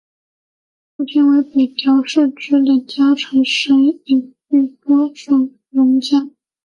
[0.95, 4.75] 父亲为北条氏直的家臣神尾伊予
[5.13, 6.31] 守荣加。